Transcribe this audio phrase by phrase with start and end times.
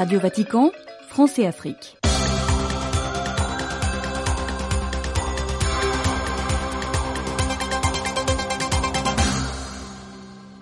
[0.00, 0.72] Radio Vatican,
[1.10, 1.99] France et Afrique.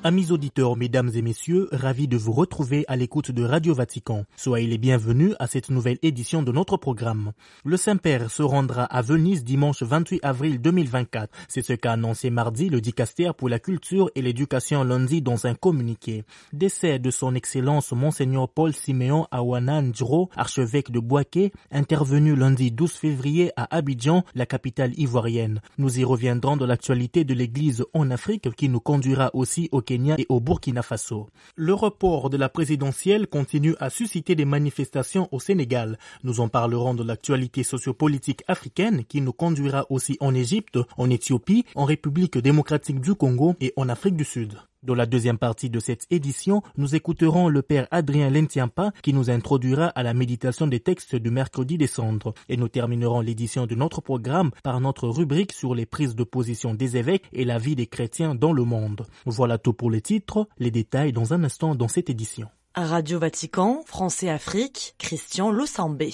[0.04, 4.24] Amis auditeurs, mesdames et messieurs, ravis de vous retrouver à l'écoute de Radio Vatican.
[4.36, 7.32] Soyez les bienvenus à cette nouvelle édition de notre programme.
[7.64, 11.34] Le Saint-Père se rendra à Venise dimanche 28 avril 2024.
[11.48, 15.56] C'est ce qu'a annoncé mardi le dicaster pour la culture et l'éducation lundi dans un
[15.56, 16.22] communiqué.
[16.52, 22.92] Décès de son excellence Monseigneur Paul Siméon Awanan Djro, archevêque de Boaké, intervenu lundi 12
[22.92, 25.60] février à Abidjan, la capitale ivoirienne.
[25.76, 30.16] Nous y reviendrons de l'actualité de l'église en Afrique qui nous conduira aussi au Kenya
[30.18, 31.28] et au Burkina Faso.
[31.56, 35.98] Le report de la présidentielle continue à susciter des manifestations au Sénégal.
[36.24, 41.64] Nous en parlerons de l'actualité sociopolitique africaine qui nous conduira aussi en Égypte, en Éthiopie,
[41.74, 44.58] en République démocratique du Congo et en Afrique du Sud.
[44.84, 49.28] Dans la deuxième partie de cette édition, nous écouterons le père Adrien Lentiampa qui nous
[49.28, 54.00] introduira à la méditation des textes du mercredi décembre et nous terminerons l'édition de notre
[54.00, 57.88] programme par notre rubrique sur les prises de position des évêques et la vie des
[57.88, 59.04] chrétiens dans le monde.
[59.26, 62.48] Voilà tout pour les titres, les détails dans un instant dans cette édition.
[62.76, 66.12] Radio Vatican, France et Afrique, Christian Losambé.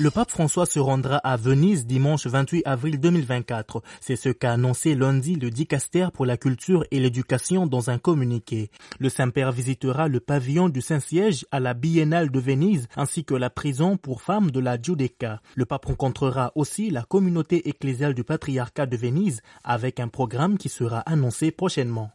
[0.00, 3.82] Le pape François se rendra à Venise dimanche 28 avril 2024.
[4.00, 8.70] C'est ce qu'a annoncé lundi le dicaster pour la culture et l'éducation dans un communiqué.
[9.00, 13.50] Le Saint-Père visitera le pavillon du Saint-Siège à la Biennale de Venise ainsi que la
[13.50, 15.40] prison pour femmes de la Giudecca.
[15.56, 20.68] Le pape rencontrera aussi la communauté ecclésiale du patriarcat de Venise avec un programme qui
[20.68, 22.12] sera annoncé prochainement.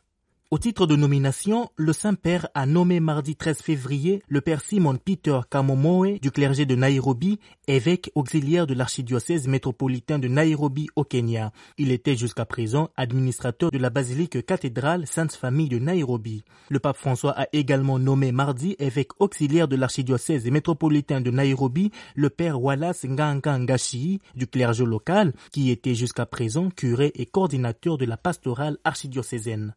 [0.53, 5.39] Au titre de nomination, le Saint-Père a nommé mardi 13 février le Père Simon Peter
[5.49, 11.51] Kamomoe du clergé de Nairobi, évêque auxiliaire de l'archidiocèse métropolitain de Nairobi au Kenya.
[11.79, 16.43] Il était jusqu'à présent administrateur de la basilique cathédrale Sainte Famille de Nairobi.
[16.69, 22.29] Le pape François a également nommé mardi évêque auxiliaire de l'archidiocèse métropolitain de Nairobi le
[22.29, 28.17] Père Wallace Ngangangashi du clergé local, qui était jusqu'à présent curé et coordinateur de la
[28.17, 29.73] pastorale archidiocésaine.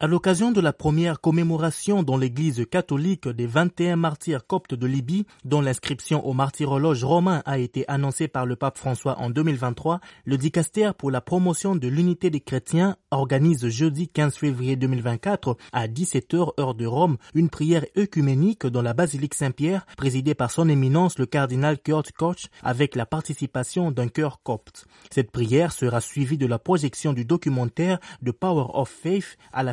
[0.00, 5.26] À l'occasion de la première commémoration dans l'église catholique des 21 martyrs coptes de Libye,
[5.44, 10.38] dont l'inscription au martyrologe romain a été annoncée par le pape François en 2023, le
[10.38, 16.52] dicaster pour la promotion de l'unité des chrétiens organise jeudi 15 février 2024 à 17h
[16.60, 21.26] heure de Rome une prière œcuménique dans la basilique Saint-Pierre présidée par son éminence le
[21.26, 24.86] cardinal Kurt Koch avec la participation d'un chœur copte.
[25.10, 29.72] Cette prière sera suivie de la projection du documentaire The Power of Faith à la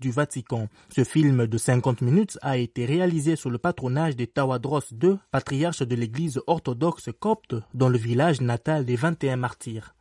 [0.00, 0.68] Du Vatican.
[0.88, 5.82] Ce film de 50 minutes a été réalisé sous le patronage des Tawadros II, patriarche
[5.82, 9.94] de l'église orthodoxe copte dans le village natal des 21 martyrs.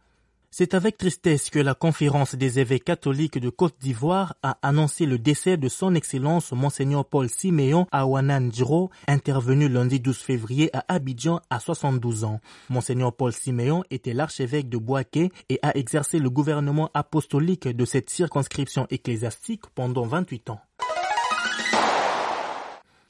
[0.53, 5.17] C'est avec tristesse que la conférence des évêques catholiques de Côte d'Ivoire a annoncé le
[5.17, 11.39] décès de son excellence Monseigneur Paul Siméon Awanan Djro, intervenu lundi 12 février à Abidjan
[11.49, 12.41] à 72 ans.
[12.67, 18.09] Monseigneur Paul Siméon était l'archevêque de Boaké et a exercé le gouvernement apostolique de cette
[18.09, 20.59] circonscription ecclésiastique pendant 28 ans.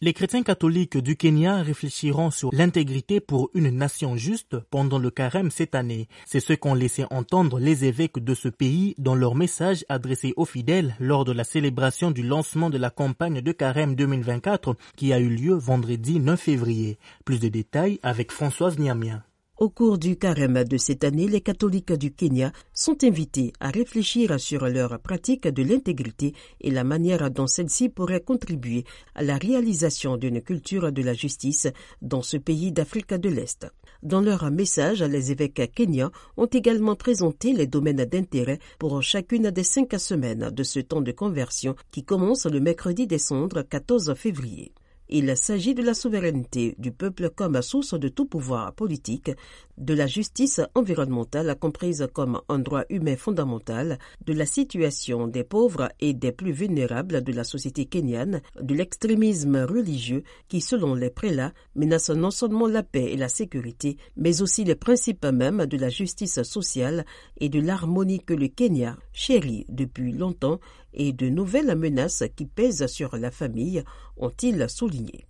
[0.04, 5.52] Les chrétiens catholiques du Kenya réfléchiront sur l'intégrité pour une nation juste pendant le carême
[5.52, 6.08] cette année.
[6.26, 10.46] C'est ce qu'ont laissé entendre les évêques de ce pays dans leur message adressé aux
[10.46, 15.20] fidèles lors de la célébration du lancement de la campagne de carême 2024 qui a
[15.20, 16.98] eu lieu vendredi 9 février.
[17.24, 19.22] Plus de détails avec Françoise Niamien.
[19.62, 24.40] Au cours du carême de cette année, les catholiques du Kenya sont invités à réfléchir
[24.40, 30.18] sur leur pratique de l'intégrité et la manière dont celle-ci pourrait contribuer à la réalisation
[30.18, 31.68] d'une culture de la justice
[32.02, 33.68] dans ce pays d'Afrique de l'Est.
[34.02, 39.64] Dans leur message, les évêques kenyans ont également présenté les domaines d'intérêt pour chacune des
[39.64, 44.72] cinq semaines de ce temps de conversion qui commence le mercredi décembre 14 février.
[45.14, 49.32] Il s'agit de la souveraineté du peuple comme source de tout pouvoir politique,
[49.82, 55.90] de la justice environnementale comprise comme un droit humain fondamental, de la situation des pauvres
[56.00, 61.54] et des plus vulnérables de la société kenyane, de l'extrémisme religieux qui, selon les prélats,
[61.76, 65.90] menace non seulement la paix et la sécurité, mais aussi les principes mêmes de la
[65.90, 67.04] justice sociale
[67.40, 70.60] et de l'harmonie que le Kenya chérit depuis longtemps
[70.94, 73.84] et de nouvelles menaces qui pèsent sur la famille,
[74.18, 75.26] ont-ils souligné.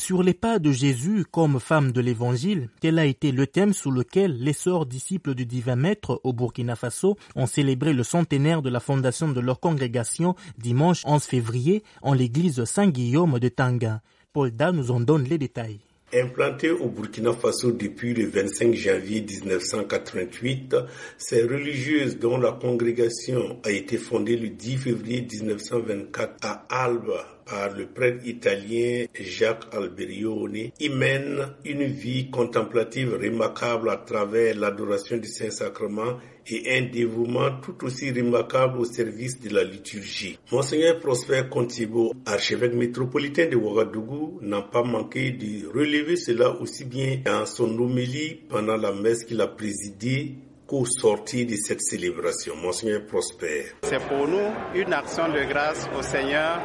[0.00, 3.90] Sur les pas de Jésus comme femme de l'Évangile, tel a été le thème sous
[3.90, 8.70] lequel les sœurs disciples du divin maître au Burkina Faso ont célébré le centenaire de
[8.70, 14.00] la fondation de leur congrégation dimanche 11 février en l'église Saint-Guillaume de Tanga.
[14.32, 15.80] Paul Da nous en donne les détails.
[16.12, 20.74] Implantée au Burkina Faso depuis le 25 janvier 1988,
[21.16, 27.70] ces religieuses dont la congrégation a été fondée le 10 février 1924 à Alba par
[27.76, 35.28] le prêtre italien Jacques Alberione, y mènent une vie contemplative remarquable à travers l'adoration du
[35.28, 36.18] Saint-Sacrement
[36.50, 40.38] et un dévouement tout aussi remarquable au service de la liturgie.
[40.52, 47.18] Monseigneur Prosper Contibo, archevêque métropolitain de Ouagadougou, n'a pas manqué de relever cela aussi bien
[47.24, 50.34] dans son homélie pendant la messe qu'il a présidée
[50.66, 52.54] qu'au sortir de cette célébration.
[52.56, 53.66] Monseigneur Prosper.
[53.82, 56.60] C'est pour nous une action de grâce au Seigneur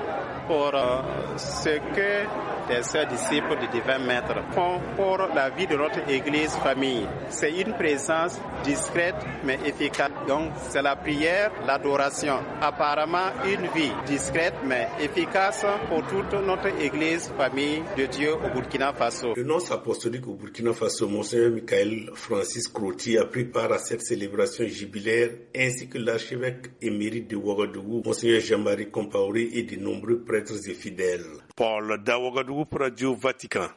[0.48, 5.76] pour euh, ce que des sœurs disciples du divin maître font pour la vie de
[5.76, 7.08] notre église famille.
[7.30, 10.12] C'est une présence discrète mais efficace.
[10.28, 12.38] Donc c'est la prière, l'adoration.
[12.62, 18.94] Apparemment une vie discrète mais efficace pour toute notre église famille de Dieu au Burkina
[18.94, 19.34] Faso.
[19.36, 24.02] Le nonce apostolique au Burkina Faso, Monseigneur Michael Francis Croti, a pris part à cette
[24.02, 30.68] célébration jubilaire ainsi que l'archevêque émérite de Ouagadougou, Monseigneur Jean-Marie Compaoré et de nombreux prêtres
[30.68, 31.45] et fidèles.
[31.56, 33.68] Paul Daouagadougou pour Radio Vatican.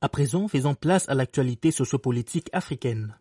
[0.00, 3.14] À présent, faisons place à l'actualité sociopolitique africaine.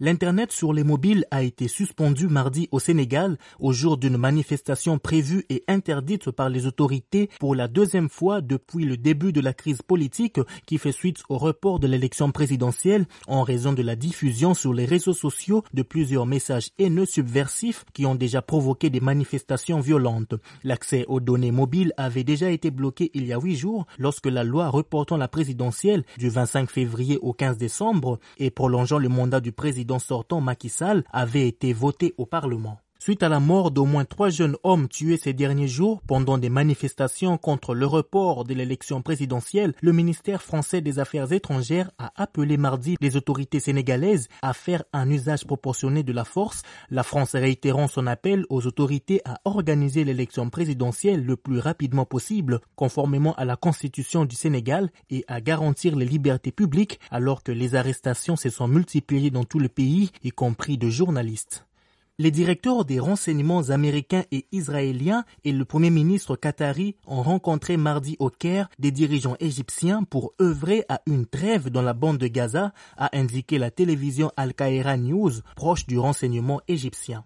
[0.00, 5.44] L'Internet sur les mobiles a été suspendu mardi au Sénégal au jour d'une manifestation prévue
[5.50, 9.82] et interdite par les autorités pour la deuxième fois depuis le début de la crise
[9.82, 14.74] politique qui fait suite au report de l'élection présidentielle en raison de la diffusion sur
[14.74, 20.34] les réseaux sociaux de plusieurs messages haineux subversifs qui ont déjà provoqué des manifestations violentes.
[20.64, 24.42] L'accès aux données mobiles avait déjà été bloqué il y a huit jours lorsque la
[24.42, 29.52] loi reportant la présidentielle du 25 février au 15 décembre et prolongeant le mandat du
[29.52, 32.78] président sortant Macky Sall avait été voté au Parlement.
[33.04, 36.48] Suite à la mort d'au moins trois jeunes hommes tués ces derniers jours pendant des
[36.48, 42.56] manifestations contre le report de l'élection présidentielle, le ministère français des Affaires étrangères a appelé
[42.56, 47.88] mardi les autorités sénégalaises à faire un usage proportionné de la force, la France réitérant
[47.88, 53.56] son appel aux autorités à organiser l'élection présidentielle le plus rapidement possible, conformément à la
[53.56, 58.66] constitution du Sénégal, et à garantir les libertés publiques alors que les arrestations se sont
[58.66, 61.66] multipliées dans tout le pays, y compris de journalistes.
[62.16, 68.14] Les directeurs des renseignements américains et israéliens et le premier ministre qatari ont rencontré mardi
[68.20, 72.72] au Caire des dirigeants égyptiens pour œuvrer à une trêve dans la bande de Gaza,
[72.96, 77.24] a indiqué la télévision Al-Qaïra News, proche du renseignement égyptien.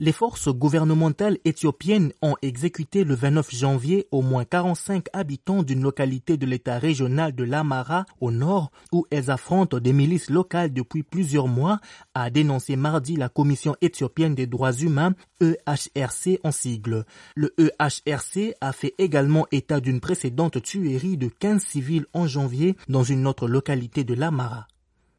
[0.00, 6.36] Les forces gouvernementales éthiopiennes ont exécuté le 29 janvier au moins 45 habitants d'une localité
[6.36, 11.48] de l'État régional de l'Amara au nord où elles affrontent des milices locales depuis plusieurs
[11.48, 11.80] mois,
[12.14, 17.04] a dénoncé mardi la Commission éthiopienne des droits humains EHRC en sigle.
[17.34, 23.02] Le EHRC a fait également état d'une précédente tuerie de 15 civils en janvier dans
[23.02, 24.68] une autre localité de l'Amara.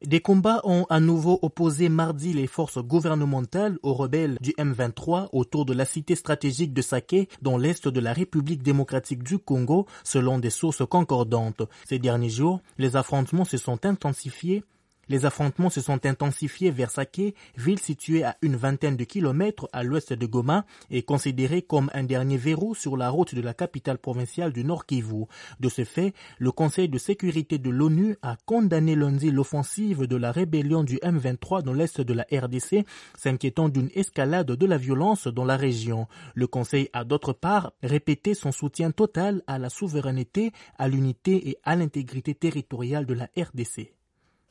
[0.05, 5.65] Des combats ont à nouveau opposé mardi les forces gouvernementales aux rebelles du M23 autour
[5.65, 10.39] de la cité stratégique de Sake dans l'est de la République démocratique du Congo selon
[10.39, 11.63] des sources concordantes.
[11.85, 14.63] Ces derniers jours, les affrontements se sont intensifiés
[15.09, 19.83] les affrontements se sont intensifiés vers Sake, ville située à une vingtaine de kilomètres à
[19.83, 23.97] l'ouest de Goma et considérée comme un dernier verrou sur la route de la capitale
[23.97, 25.25] provinciale du Nord Kivu.
[25.59, 30.31] De ce fait, le Conseil de sécurité de l'ONU a condamné lundi l'offensive de la
[30.31, 32.85] rébellion du M23 dans l'est de la RDC,
[33.17, 36.07] s'inquiétant d'une escalade de la violence dans la région.
[36.35, 41.57] Le Conseil a d'autre part répété son soutien total à la souveraineté, à l'unité et
[41.63, 43.98] à l'intégrité territoriale de la RDC.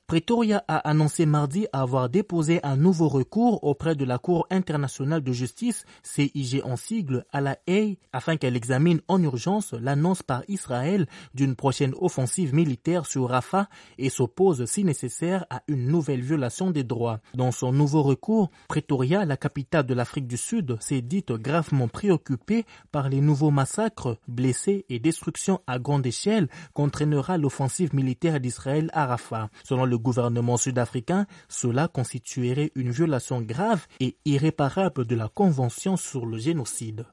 [0.08, 5.32] Pretoria a annoncé mardi avoir déposé un nouveau recours auprès de la Cour internationale de
[5.32, 11.06] justice, CIG en sigle, à la Haye, afin qu'elle examine en urgence l'annonce par Israël
[11.34, 16.84] d'une prochaine offensive militaire sur Rafah et s'oppose si nécessaire à une nouvelle violation des
[16.84, 17.20] droits.
[17.34, 22.64] Dans son nouveau recours, Pretoria, la capitale de l'Afrique du Sud, s'est dite gravement préoccupée
[22.92, 29.04] par les nouveaux massacres, blessés et destructions à grande échelle qu'entraînera l'offensive militaire d'Israël à
[29.04, 29.50] Rafah.
[29.64, 36.26] Selon le gouvernement sud-africain, cela constituerait une violation grave et irréparable de la Convention sur
[36.26, 37.06] le génocide.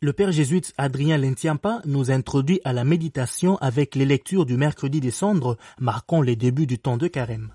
[0.00, 5.00] Le père jésuite Adrien Lentiampa nous introduit à la méditation avec les lectures du mercredi
[5.00, 7.50] des cendres marquant les débuts du temps de carême.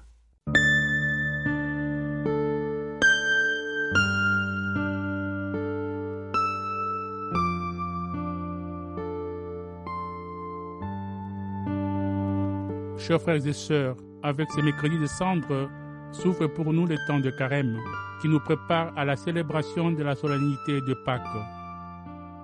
[13.06, 15.70] Chers frères et sœurs, avec ces mercredis de cendre,
[16.14, 17.78] s'ouvre pour nous le temps de carême
[18.22, 21.22] qui nous prépare à la célébration de la solennité de Pâques.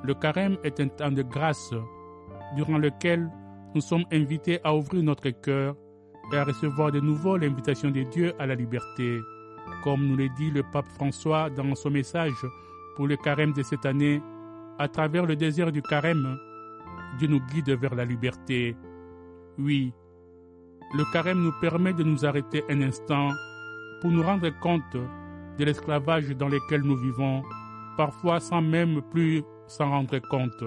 [0.03, 1.73] Le carême est un temps de grâce
[2.57, 3.31] durant lequel
[3.73, 5.77] nous sommes invités à ouvrir notre cœur
[6.33, 9.17] et à recevoir de nouveau l'invitation de Dieu à la liberté.
[9.81, 12.45] Comme nous l'a dit le pape François dans son message
[12.97, 14.21] pour le carême de cette année,
[14.77, 16.37] à travers le désert du carême,
[17.17, 18.75] Dieu nous guide vers la liberté.
[19.57, 19.93] Oui,
[20.93, 23.29] le carême nous permet de nous arrêter un instant
[24.01, 24.95] pour nous rendre compte
[25.57, 27.43] de l'esclavage dans lequel nous vivons,
[27.97, 30.63] parfois sans même plus s'en rendre compte.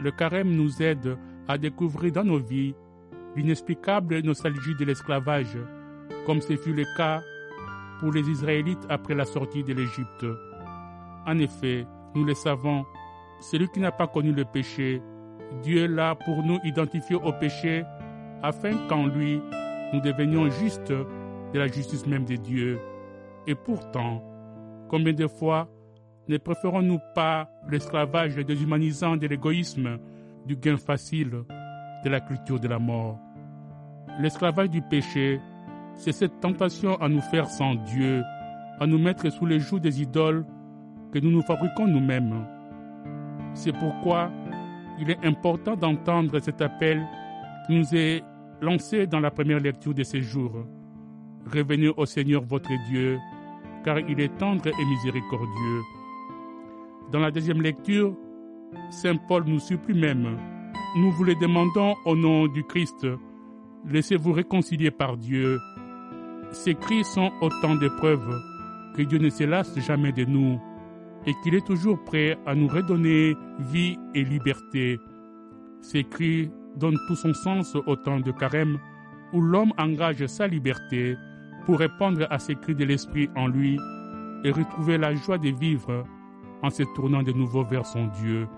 [0.00, 2.74] Le carême nous aide à découvrir dans nos vies
[3.36, 5.58] l'inexplicable nostalgie de l'esclavage,
[6.26, 7.20] comme ce fut le cas
[8.00, 10.26] pour les Israélites après la sortie de l'Égypte.
[11.26, 12.86] En effet, nous le savons,
[13.40, 15.02] celui qui n'a pas connu le péché,
[15.62, 17.84] Dieu l'a pour nous identifier au péché,
[18.42, 19.40] afin qu'en lui,
[19.92, 22.78] nous devenions justes de la justice même de Dieu.
[23.46, 24.22] Et pourtant,
[24.88, 25.68] combien de fois
[26.28, 29.98] ne préférons-nous pas l'esclavage déshumanisant de l'égoïsme,
[30.46, 31.30] du gain facile,
[32.04, 33.18] de la culture de la mort?
[34.20, 35.40] L'esclavage du péché,
[35.94, 38.22] c'est cette tentation à nous faire sans Dieu,
[38.80, 40.44] à nous mettre sous les joues des idoles
[41.12, 42.44] que nous nous fabriquons nous-mêmes.
[43.54, 44.30] C'est pourquoi
[45.00, 47.04] il est important d'entendre cet appel
[47.66, 48.22] qui nous est
[48.60, 50.66] lancé dans la première lecture de ces jours.
[51.52, 53.18] Revenez au Seigneur votre Dieu,
[53.84, 55.80] car il est tendre et miséricordieux.
[57.12, 58.14] Dans la deuxième lecture,
[58.90, 60.36] Saint Paul nous supplie même,
[60.96, 63.06] nous vous le demandons au nom du Christ,
[63.86, 65.58] laissez-vous réconcilier par Dieu.
[66.52, 68.42] Ces cris sont autant de preuves
[68.94, 70.60] que Dieu ne se lasse jamais de nous
[71.26, 74.98] et qu'il est toujours prêt à nous redonner vie et liberté.
[75.80, 78.78] Ces cris donnent tout son sens au temps de carême
[79.32, 81.16] où l'homme engage sa liberté
[81.66, 83.78] pour répondre à ces cris de l'esprit en lui
[84.44, 86.04] et retrouver la joie de vivre
[86.62, 88.48] en se tournant de nouveau vers son Dieu.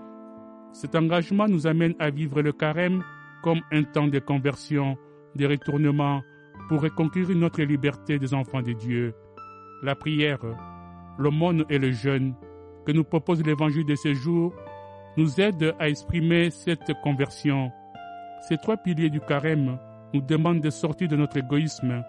[0.71, 3.03] Cet engagement nous amène à vivre le carême
[3.43, 4.97] comme un temps de conversion,
[5.35, 6.21] de retournement
[6.69, 9.13] pour reconquérir notre liberté des enfants de Dieu.
[9.83, 10.39] La prière,
[11.17, 12.33] l'aumône et le jeûne
[12.85, 14.53] que nous propose l'évangile de ce jour
[15.17, 17.71] nous aident à exprimer cette conversion.
[18.41, 19.77] Ces trois piliers du carême
[20.13, 22.03] nous demandent de sortir de notre égoïsme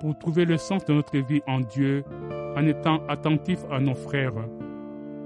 [0.00, 2.04] pour trouver le sens de notre vie en Dieu
[2.56, 4.34] en étant attentifs à nos frères.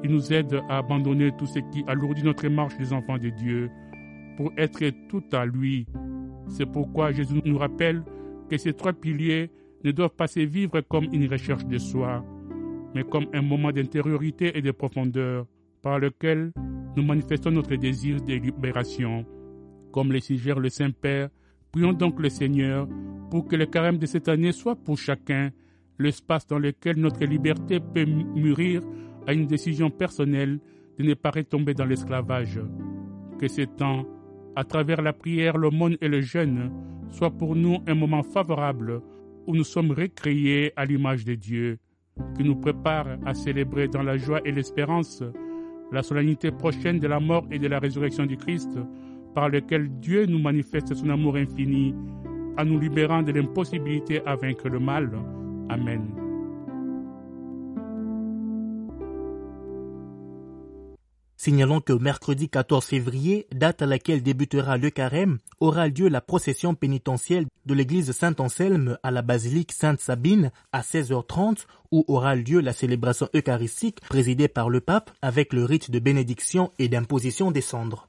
[0.03, 3.71] Ils nous aident à abandonner tout ce qui alourdit notre marche des enfants de Dieu
[4.37, 5.87] pour être tout à lui.
[6.49, 8.03] C'est pourquoi Jésus nous rappelle
[8.51, 9.51] que ces trois piliers
[9.85, 12.25] ne doivent pas se vivre comme une recherche de soi,
[12.95, 15.47] mais comme un moment d'intériorité et de profondeur
[15.83, 16.53] par lequel
[16.97, 19.25] nous manifestons notre désir de libération.
[19.93, 21.31] Comme le suggère le Saint-Père,
[21.73, 22.89] prions donc le Seigneur
[23.31, 25.51] pour que le carême de cette année soit pour chacun
[25.99, 28.83] l'espace dans lequel notre liberté peut mûrir
[29.27, 30.61] à une décision personnelle
[30.99, 32.61] de ne pas retomber dans l'esclavage.
[33.39, 34.07] Que ce temps,
[34.57, 36.71] à travers la prière, l'aumône et le jeûne,
[37.11, 39.01] soit pour nous un moment favorable
[39.47, 41.79] où nous sommes recréés à l'image de Dieu,
[42.37, 45.23] qui nous prépare à célébrer dans la joie et l'espérance
[45.91, 48.79] la solennité prochaine de la mort et de la résurrection du Christ,
[49.39, 51.95] par lequel Dieu nous manifeste son amour infini,
[52.59, 55.13] en nous libérant de l'impossibilité à vaincre le mal.
[55.69, 56.03] Amen.
[61.37, 66.75] Signalons que mercredi 14 février, date à laquelle débutera le carême, aura lieu la procession
[66.75, 73.29] pénitentielle de l'église Saint-Anselme à la basilique Sainte-Sabine à 16h30 où aura lieu la célébration
[73.37, 78.09] eucharistique présidée par le pape avec le rite de bénédiction et d'imposition des cendres.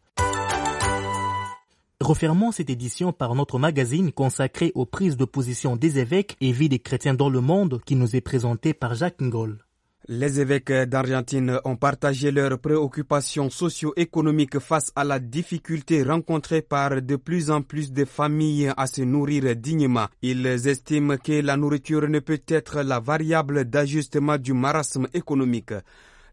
[2.10, 6.68] Refermons cette édition par notre magazine consacré aux prises de position des évêques et vie
[6.68, 9.60] des chrétiens dans le monde qui nous est présenté par Jacques Ngol.
[10.08, 17.16] Les évêques d'Argentine ont partagé leurs préoccupations socio-économiques face à la difficulté rencontrée par de
[17.16, 20.08] plus en plus de familles à se nourrir dignement.
[20.24, 25.74] Ils estiment que la nourriture ne peut être la variable d'ajustement du marasme économique.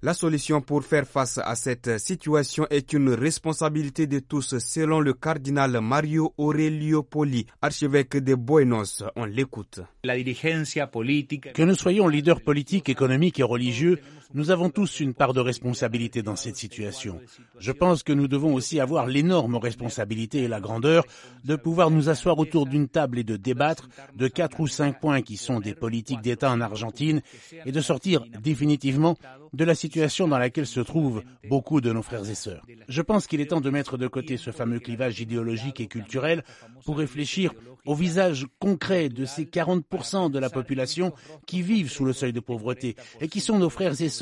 [0.02, 5.14] La solution pour faire face à cette situation est une responsabilité de tous, selon le
[5.14, 9.02] cardinal Mario Aurelio Poli, archevêque de Buenos.
[9.16, 9.80] On l'écoute.
[10.02, 13.98] Que nous soyons leaders politiques, économiques et religieux,
[14.34, 17.20] nous avons tous une part de responsabilité dans cette situation.
[17.58, 21.04] Je pense que nous devons aussi avoir l'énorme responsabilité et la grandeur
[21.44, 25.22] de pouvoir nous asseoir autour d'une table et de débattre de quatre ou cinq points
[25.22, 27.22] qui sont des politiques d'État en Argentine
[27.64, 29.16] et de sortir définitivement
[29.52, 32.64] de la situation dans laquelle se trouvent beaucoup de nos frères et sœurs.
[32.88, 36.44] Je pense qu'il est temps de mettre de côté ce fameux clivage idéologique et culturel
[36.84, 37.52] pour réfléchir
[37.86, 41.12] au visage concret de ces 40% de la population
[41.46, 44.15] qui vivent sous le seuil de pauvreté et qui sont nos frères et sœurs,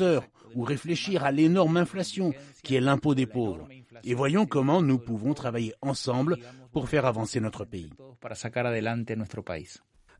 [0.55, 2.33] ou réfléchir à l'énorme inflation
[2.63, 3.67] qui est l'impôt des pauvres.
[4.03, 6.37] Et voyons comment nous pouvons travailler ensemble
[6.71, 7.91] pour faire avancer notre pays.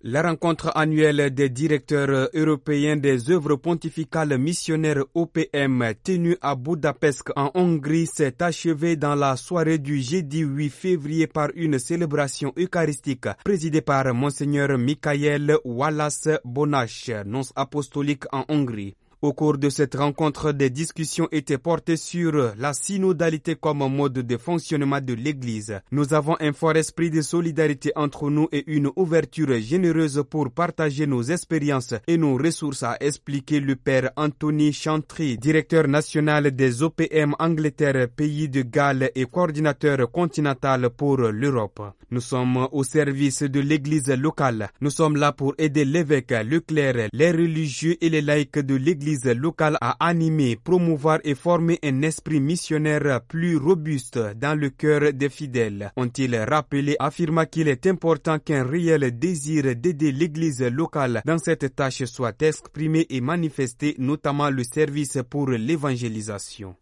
[0.07, 7.49] La rencontre annuelle des directeurs européens des œuvres pontificales missionnaires OPM tenue à Budapest en
[7.55, 13.81] Hongrie s'est achevée dans la soirée du jeudi 8 février par une célébration eucharistique présidée
[13.81, 18.95] par Monseigneur Michael Wallace Bonache, nonce apostolique en Hongrie.
[19.25, 24.37] Au cours de cette rencontre, des discussions étaient portées sur la synodalité comme mode de
[24.37, 25.79] fonctionnement de l'Église.
[25.91, 31.07] Nous avons un fort esprit de solidarité entre nous et une ouverture généreuse pour partager
[31.07, 37.33] nos expériences et nos ressources, a expliqué le père Anthony Chantry, directeur national des OPM
[37.39, 41.81] Angleterre, pays de Galles et coordinateur continental pour l'Europe.
[42.11, 44.69] Nous sommes au service de l'Église locale.
[44.81, 49.14] Nous sommes là pour aider l'évêque, le clerc, les religieux et les laïcs de l'Église
[49.23, 55.29] locale à animer, promouvoir et former un esprit missionnaire plus robuste dans le cœur des
[55.29, 55.91] fidèles.
[55.95, 62.03] Ont-ils rappelé, affirma qu'il est important qu'un réel désir d'aider l'église locale dans cette tâche
[62.05, 66.75] soit exprimé et manifesté, notamment le service pour l'évangélisation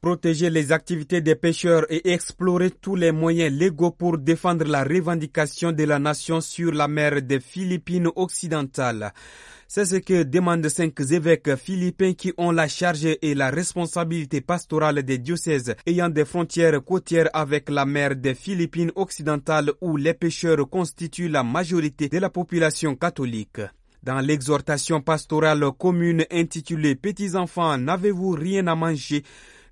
[0.00, 5.72] protéger les activités des pêcheurs et explorer tous les moyens légaux pour défendre la revendication
[5.72, 9.12] de la nation sur la mer des Philippines occidentales.
[9.66, 15.02] C'est ce que demandent cinq évêques philippins qui ont la charge et la responsabilité pastorale
[15.02, 20.68] des diocèses ayant des frontières côtières avec la mer des Philippines occidentales où les pêcheurs
[20.70, 23.60] constituent la majorité de la population catholique.
[24.02, 29.22] Dans l'exhortation pastorale commune intitulée Petits enfants, n'avez-vous rien à manger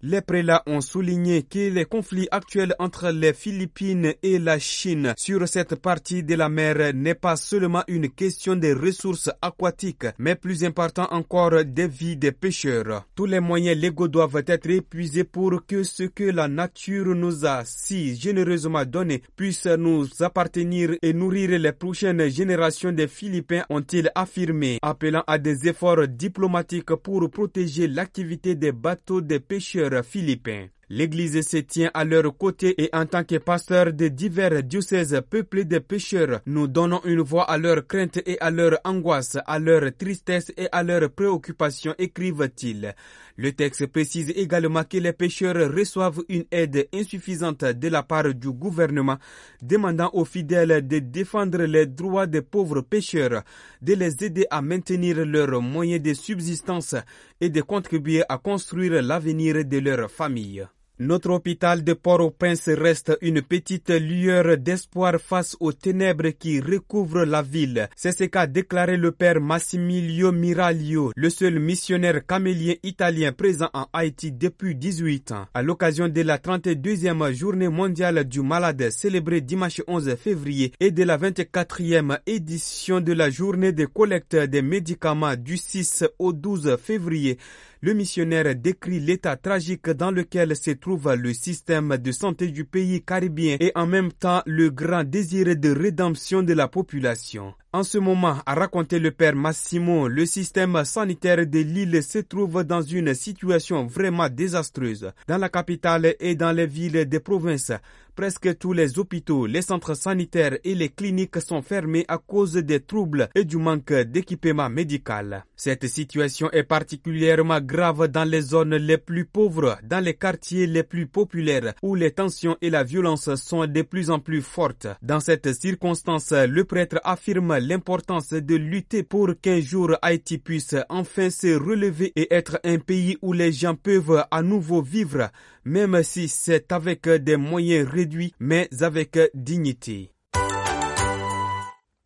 [0.08, 5.48] les prélats ont souligné que les conflits actuels entre les Philippines et la Chine sur
[5.48, 10.62] cette partie de la mer n'est pas seulement une question des ressources aquatiques, mais plus
[10.64, 13.04] important encore des vies des pêcheurs.
[13.16, 17.62] Tous les moyens légaux doivent être épuisés pour que ce que la nature nous a
[17.64, 24.78] si généreusement donné puisse nous appartenir et nourrir les prochaines générations des Philippins, ont-ils affirmé,
[24.82, 30.66] appelant à des efforts diplomatiques pour protéger l'activité des bateaux des pêcheurs philippins.
[30.88, 35.64] L'Église se tient à leur côté et en tant que pasteur de divers diocèses peuplés
[35.64, 39.82] de pécheurs, nous donnons une voix à leurs craintes et à leur angoisse, à leur
[39.98, 42.94] tristesse et à leurs préoccupations, écrivent-ils.
[43.36, 48.52] Le texte précise également que les pécheurs reçoivent une aide insuffisante de la part du
[48.52, 49.18] gouvernement,
[49.60, 53.42] demandant aux fidèles de défendre les droits des pauvres pécheurs,
[53.82, 56.94] de les aider à maintenir leurs moyens de subsistance
[57.40, 60.66] et de contribuer à construire l'avenir de leur famille.
[60.98, 67.42] Notre hôpital de Port-au-Prince reste une petite lueur d'espoir face aux ténèbres qui recouvrent la
[67.42, 67.90] ville.
[67.94, 73.88] C'est ce qu'a déclaré le père Massimilio Miraglio, le seul missionnaire camélien italien présent en
[73.92, 75.44] Haïti depuis 18 ans.
[75.52, 81.02] À l'occasion de la 32e journée mondiale du malade célébrée dimanche 11 février et de
[81.02, 87.36] la 24e édition de la journée de collecte des médicaments du 6 au 12 février,
[87.80, 93.02] le missionnaire décrit l'état tragique dans lequel se trouve le système de santé du pays
[93.02, 97.54] caribien et en même temps le grand désir de rédemption de la population.
[97.72, 102.64] En ce moment, a raconté le père Massimo, le système sanitaire de l'île se trouve
[102.64, 105.12] dans une situation vraiment désastreuse.
[105.28, 107.72] Dans la capitale et dans les villes des provinces,
[108.16, 112.80] presque tous les hôpitaux, les centres sanitaires et les cliniques sont fermés à cause des
[112.80, 115.44] troubles et du manque d'équipement médical.
[115.54, 120.82] Cette situation est particulièrement grave dans les zones les plus pauvres, dans les quartiers les
[120.82, 124.88] plus populaires, où les tensions et la violence sont de plus en plus fortes.
[125.02, 131.28] Dans cette circonstance, le prêtre affirme l'importance de lutter pour qu'un jour Haïti puisse enfin
[131.28, 135.28] se relever et être un pays où les gens peuvent à nouveau vivre,
[135.66, 140.12] même si c'est avec des moyens réduits, mais avec dignité.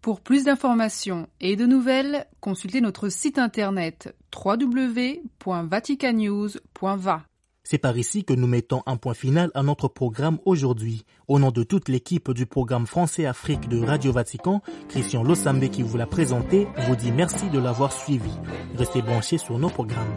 [0.01, 7.23] Pour plus d'informations et de nouvelles, consultez notre site internet www.vaticanews.va.
[7.63, 11.05] C'est par ici que nous mettons un point final à notre programme aujourd'hui.
[11.29, 15.83] Au nom de toute l'équipe du programme Français Afrique de Radio Vatican, Christian Lossambe qui
[15.83, 18.33] vous l'a présenté, vous dit merci de l'avoir suivi.
[18.77, 20.17] Restez branchés sur nos programmes.